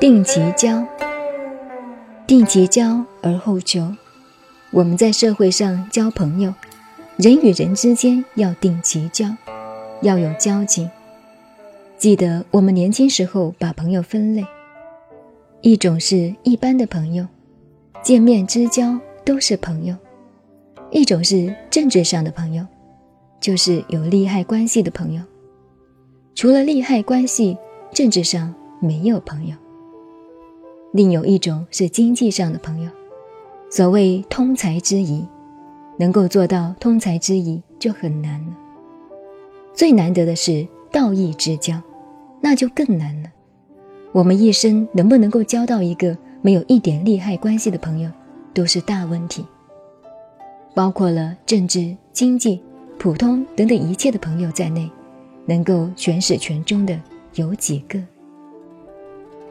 [0.00, 0.86] 定其交，
[2.26, 3.94] 定其交而后求。
[4.70, 6.52] 我们在社会上交朋友，
[7.16, 9.26] 人与人之间要定其交，
[10.02, 10.90] 要有交情。
[11.96, 14.44] 记得我们年轻时候把朋友分类，
[15.62, 17.26] 一种是一般的朋友，
[18.02, 19.94] 见面之交都是朋友；
[20.90, 22.66] 一种是政治上的朋友，
[23.44, 25.20] 就是有利害关系的朋友。
[26.34, 27.58] 除了利害关系，
[27.92, 29.54] 政治上没有朋友。
[30.94, 32.90] 另有一种是经济上的朋友，
[33.70, 35.28] 所谓通财之谊，
[35.98, 38.56] 能够做到通财之谊就很难了。
[39.74, 41.78] 最难得的是道义之交，
[42.40, 43.28] 那就更难了。
[44.12, 48.10] 我们一生能不能够交到一个没有一点利害关系的朋友，
[48.54, 49.44] 都是大问题。
[50.74, 52.62] 包括了政治、经济、
[53.04, 54.90] 普通等等一切的朋友在内，
[55.44, 56.98] 能够全始全终的
[57.34, 58.02] 有几个？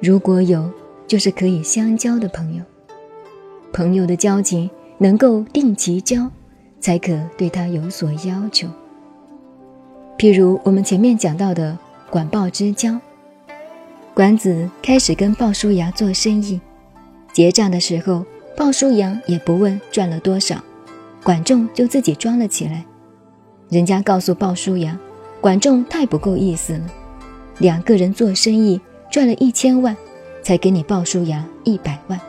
[0.01, 0.67] 如果有。
[1.05, 2.63] 就是可以相交的朋友，
[3.71, 6.27] 朋友的交情能够定期交，
[6.79, 8.67] 才可对他有所要求。
[10.17, 11.77] 譬如我们前面讲到的
[12.09, 12.97] 管鲍之交，
[14.15, 16.59] 管子开始跟鲍叔牙做生意，
[17.33, 18.25] 结账的时候，
[18.57, 20.55] 鲍叔牙也不问赚了多少，
[21.21, 22.83] 管仲就自己装了起来。
[23.73, 24.95] 人家告诉鲍叔牙，
[25.41, 26.85] 管仲太不够意思了，
[27.57, 28.79] 两个人做生意
[29.09, 29.97] 赚了一千万。
[30.43, 32.19] 才给你鲍叔牙一百万，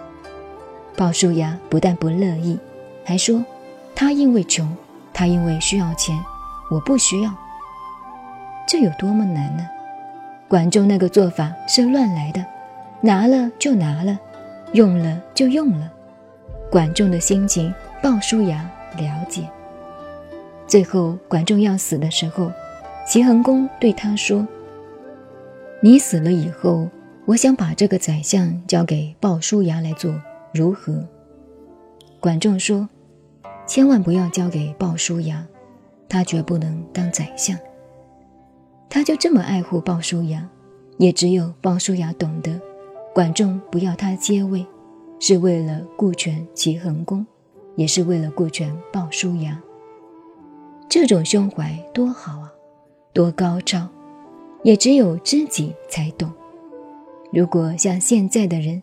[0.96, 2.56] 鲍叔牙不但不乐意，
[3.04, 3.44] 还说
[3.92, 4.72] 他因为穷，
[5.12, 6.16] 他因为需要钱，
[6.70, 7.34] 我不需要。
[8.68, 9.66] 这有多么难呢？
[10.46, 12.44] 管仲那个做法是乱来的，
[13.00, 14.16] 拿了就拿了，
[14.74, 15.90] 用了就用了。
[16.70, 18.64] 管仲的心情，鲍叔牙
[18.96, 19.42] 了解。
[20.66, 22.50] 最后管仲要死的时候，
[23.06, 24.46] 齐桓公对他说
[25.82, 26.88] ：“你死了以后。”
[27.26, 30.14] 我想把这个宰相交给鲍叔牙来做，
[30.52, 31.02] 如何？
[32.20, 32.86] 管仲说
[33.66, 35.42] ：“千万不要交给鲍叔牙，
[36.06, 37.56] 他绝不能当宰相。
[38.90, 40.46] 他就这么爱护鲍叔牙，
[40.98, 42.60] 也只有鲍叔牙懂得，
[43.14, 44.66] 管仲不要他接位，
[45.18, 47.27] 是为了顾全齐桓公，
[47.74, 49.58] 也是为了顾全鲍叔牙。
[50.89, 52.52] 这种胸怀多好啊，
[53.12, 53.89] 多高超，
[54.62, 56.30] 也只有知己才懂。”
[57.33, 58.80] 如果像现在的人，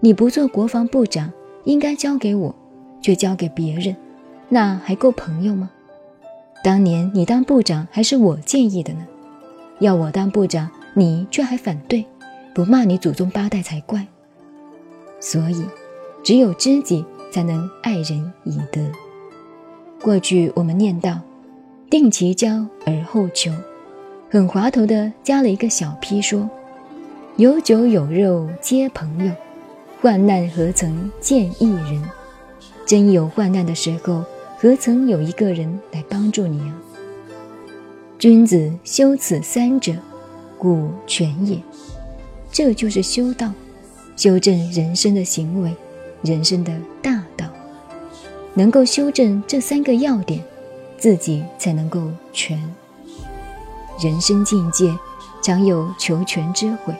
[0.00, 1.32] 你不做国防部长，
[1.64, 2.54] 应该交给我，
[3.00, 3.96] 却交给别人，
[4.50, 5.70] 那还够朋友吗？
[6.62, 9.06] 当年你当部长还是我建议的呢，
[9.78, 12.04] 要我当部长，你却还反对，
[12.54, 14.06] 不骂你祖宗八代才怪。
[15.20, 15.64] 所以，
[16.22, 18.82] 只有知己才能爱人以德。
[20.02, 21.18] 过去我们念叨
[21.88, 23.52] “定其交而后求”，
[24.30, 26.48] 很滑头的加了一个小批说。
[27.36, 29.32] 有酒有肉皆朋友，
[30.00, 32.00] 患难何曾见一人？
[32.86, 34.24] 真有患难的时候，
[34.56, 36.74] 何曾有一个人来帮助你啊？
[38.18, 39.94] 君子修此三者，
[40.58, 41.58] 故全也。
[42.52, 43.52] 这就是修道，
[44.16, 45.74] 修正人生的行为，
[46.22, 46.72] 人生的
[47.02, 47.46] 大道。
[48.54, 50.40] 能够修正这三个要点，
[51.04, 52.00] 自己才能够
[52.32, 52.58] 全。
[54.02, 54.90] 人生境界，
[55.42, 56.94] 常有求全之悔。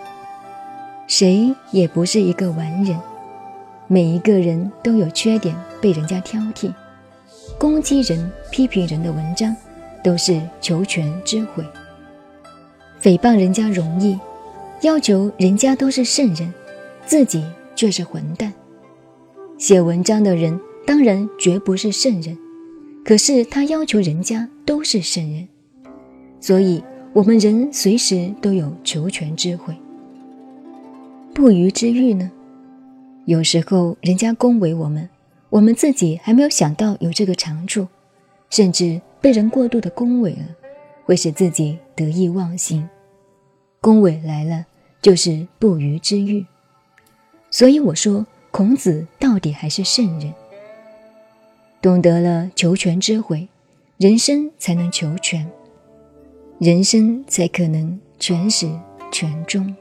[1.07, 3.01] 谁也不是一个完人，
[3.87, 6.71] 每一个人都有缺点，被人家挑剔、
[7.59, 9.57] 攻击人、批评人的文章，
[10.03, 11.65] 都是求全之悔。
[13.01, 14.21] 诽谤人家容易，
[14.83, 16.53] 要求人家都是圣人，
[17.07, 17.43] 自己
[17.75, 18.53] 却是混蛋。
[19.57, 22.37] 写文章的人当然绝不是圣人，
[23.05, 25.47] 可是他要求人家都是圣人，
[26.41, 26.83] 所以
[27.13, 29.75] 我们人随时都有求全之悔。
[31.35, 32.31] 不虞之欲呢？
[33.27, 35.09] 有时候人家恭维我们，
[35.51, 37.87] 我们自己还没有想到有这个长处，
[38.49, 40.47] 甚至被人过度的恭维了，
[41.05, 42.89] 会使自己得意忘形。
[43.83, 44.65] 恭维来了，
[45.03, 46.47] 就是不虞之欲。
[47.51, 50.33] 所以我说，孔子到底还是圣人，
[51.85, 53.47] 懂得了求全之悔，
[53.99, 55.47] 人生才能求全，
[56.59, 58.67] 人生才可能全始
[59.13, 59.77] 全终。